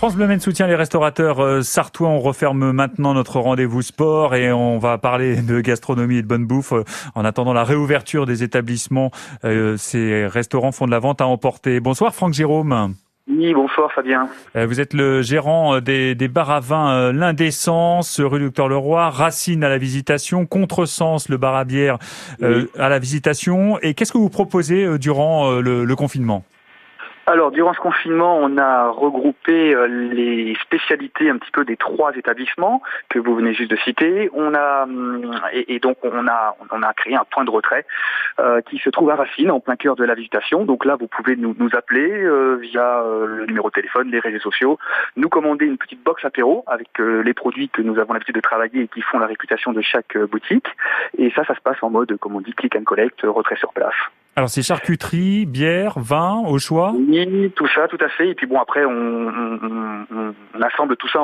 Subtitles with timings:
[0.00, 2.08] France Bleu Maine soutient les restaurateurs euh, sartois.
[2.08, 6.46] On referme maintenant notre rendez-vous sport et on va parler de gastronomie et de bonne
[6.46, 6.72] bouffe.
[6.72, 6.84] Euh,
[7.16, 9.10] en attendant la réouverture des établissements,
[9.44, 11.80] euh, ces restaurants font de la vente à emporter.
[11.80, 12.94] Bonsoir Franck Jérôme.
[13.28, 14.28] Oui, bonsoir Fabien.
[14.54, 19.68] Vous êtes le gérant des, des bars à vin L'Indécence, rue Docteur Leroy, Racine à
[19.68, 21.98] la visitation, Contresens, le bar à bière
[22.40, 23.80] à la visitation.
[23.80, 26.44] Et qu'est-ce que vous proposez durant le confinement?
[27.30, 32.16] Alors, durant ce confinement, on a regroupé euh, les spécialités un petit peu des trois
[32.16, 34.30] établissements que vous venez juste de citer.
[34.32, 37.84] On a hum, et, donc on a on a créé un point de retrait
[38.40, 40.64] euh, qui se trouve à Racine, en plein cœur de la visitation.
[40.64, 44.40] Donc là, vous pouvez nous, nous appeler euh, via le numéro de téléphone, les réseaux
[44.40, 44.78] sociaux,
[45.16, 48.84] nous commander une petite box apéro avec les produits que nous avons l'habitude de travailler
[48.84, 50.68] et qui font la réputation de chaque boutique.
[51.18, 53.74] Et ça, ça se passe en mode, comme on dit, click and collect, retrait sur
[53.74, 53.92] place.
[54.38, 58.28] Alors c'est charcuterie, bière, vin au choix Oui, tout ça, tout à fait.
[58.28, 61.18] Et puis bon, après, on, assemble tout ça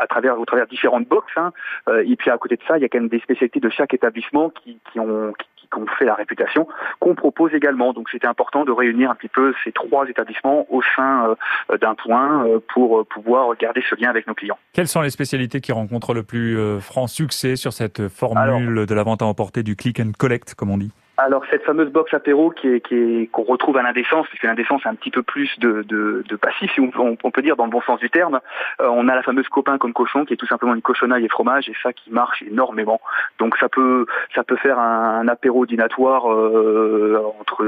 [0.00, 1.30] à travers au travers différentes boxes.
[1.36, 1.52] Hein.
[1.88, 3.70] Euh, et puis à côté de ça, il y a quand même des spécialités de
[3.70, 6.66] chaque établissement qui, ont qui, ont fait la réputation
[6.98, 7.92] qu'on propose également.
[7.92, 11.36] Donc c'était important de réunir un petit peu ces trois établissements au sein
[11.70, 14.58] euh, d'un point euh, pour pouvoir garder ce lien avec nos clients.
[14.72, 19.04] Quelles sont les spécialités qui rencontrent le plus franc succès sur cette formule de la
[19.04, 20.90] vente à emporter du click and collect, comme on dit?
[21.16, 24.90] Alors cette fameuse box apéro qui est est qu'on retrouve à l'indécence, puisque l'indécence a
[24.90, 27.80] un petit peu plus de, de, de passif, si on, peut dire dans le bon
[27.82, 28.40] sens du terme.
[28.80, 31.28] Euh, on a la fameuse copain comme cochon, qui est tout simplement une cochonaille et
[31.28, 33.00] fromage, et ça qui marche énormément.
[33.38, 37.64] Donc ça peut ça peut faire un, apéro dînatoire euh, entre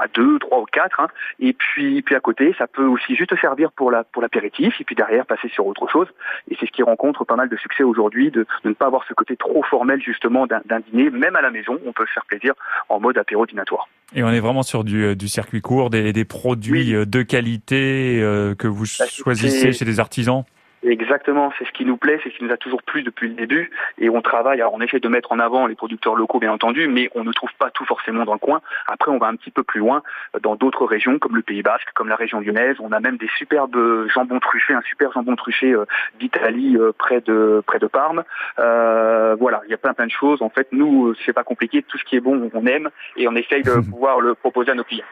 [0.00, 1.00] à deux, trois ou quatre.
[1.00, 1.08] Hein.
[1.40, 4.84] Et puis puis à côté, ça peut aussi juste servir pour la pour l'apéritif, et
[4.84, 6.08] puis derrière passer sur autre chose.
[6.50, 9.04] Et c'est ce qui rencontre pas mal de succès aujourd'hui, de, de, ne pas avoir
[9.08, 12.54] ce côté trop formel justement d'un dîner, même à la maison, on peut faire dire
[12.88, 13.88] en mode apéro dînatoire.
[14.14, 17.22] Et on est vraiment sur du, euh, du circuit court, des, des produits euh, de
[17.22, 20.44] qualité euh, que vous bah, choisissez chez des artisans?
[20.84, 23.34] Exactement, c'est ce qui nous plaît, c'est ce qui nous a toujours plu depuis le
[23.34, 23.70] début.
[23.98, 26.88] Et on travaille, alors on essaie de mettre en avant les producteurs locaux, bien entendu,
[26.88, 28.60] mais on ne trouve pas tout forcément dans le coin.
[28.86, 30.02] Après, on va un petit peu plus loin,
[30.42, 32.76] dans d'autres régions, comme le Pays Basque, comme la région lyonnaise.
[32.80, 33.76] On a même des superbes
[34.08, 35.74] jambons truffés, un super jambon truffé
[36.20, 38.24] d'Italie près de près de Parme.
[38.58, 40.42] Euh, voilà, il y a plein plein de choses.
[40.42, 41.82] En fait, nous, c'est pas compliqué.
[41.82, 44.74] Tout ce qui est bon, on aime, et on essaye de pouvoir le proposer à
[44.74, 45.04] nos clients.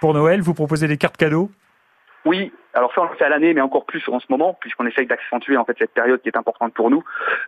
[0.00, 1.50] Pour Noël, vous proposez des cartes cadeaux?
[2.26, 4.84] Oui, alors ça on le fait à l'année, mais encore plus en ce moment, puisqu'on
[4.84, 7.02] essaye d'accentuer en fait cette période qui est importante pour nous,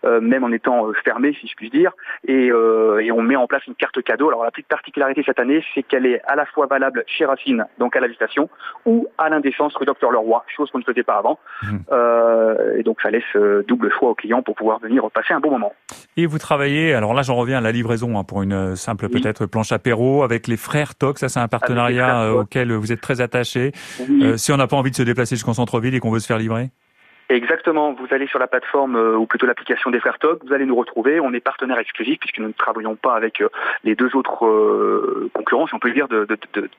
[0.04, 1.92] euh, même en étant euh, fermé, si je puis dire,
[2.26, 4.28] et, euh, et, on met en place une carte cadeau.
[4.28, 7.66] Alors la petite particularité cette année, c'est qu'elle est à la fois valable chez Racine,
[7.78, 8.48] donc à la visitation,
[8.86, 11.38] ou à l'indécence rue Docteur Leroy, chose qu'on ne faisait pas avant.
[11.62, 12.78] Mmh.
[12.78, 13.36] et donc ça laisse
[13.66, 15.74] double choix aux clients pour pouvoir venir passer un bon moment.
[16.20, 19.46] Et vous travaillez, alors là j'en reviens à la livraison hein, pour une simple peut-être
[19.46, 23.70] planche apéro avec les frères Tox, ça c'est un partenariat auquel vous êtes très attaché.
[24.36, 26.38] si on n'a pas envie de se déplacer jusqu'en centre-ville et qu'on veut se faire
[26.38, 26.70] livrer?
[27.28, 27.92] Exactement.
[27.92, 30.76] Vous allez sur la plateforme euh, ou plutôt l'application des Frères Tog, vous allez nous
[30.76, 31.20] retrouver.
[31.20, 33.50] On est partenaire exclusif puisque nous ne travaillons pas avec euh,
[33.84, 36.26] les deux autres euh, concurrents, si on peut le dire, de,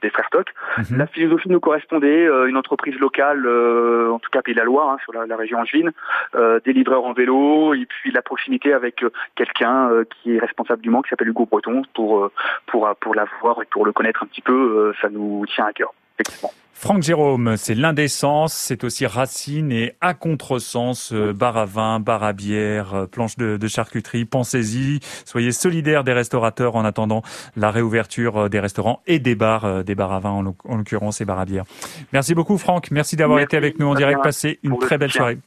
[0.02, 0.46] des Frères Tog.
[0.78, 0.98] Mhm.
[0.98, 4.98] La philosophie nous correspondait, une entreprise locale, en tout cas Pays de la Loire, hein,
[5.04, 5.92] sur la, région angevine,
[6.34, 9.04] des livreurs en vélo et puis la proximité avec
[9.36, 12.30] quelqu'un qui est responsable du Mans, qui s'appelle Hugo Breton, pour
[12.66, 15.94] pour pour l'avoir et pour le connaître un petit peu, ça nous tient à cœur.
[16.16, 16.52] Effectivement.
[16.82, 22.24] Franck Jérôme, c'est l'indécence, c'est aussi Racine et à contresens, euh, bar à vin, bar
[22.24, 27.22] à bière, euh, planche de, charcuterie, pensez-y, soyez solidaires des restaurateurs en attendant
[27.58, 30.42] la réouverture euh, des restaurants et des bars, des bars à vin en,
[30.78, 31.66] l'occurrence et bar à bière.
[32.14, 33.88] Merci beaucoup Franck, merci d'avoir été avec nous.
[33.88, 35.38] En direct, passez une très belle soirée.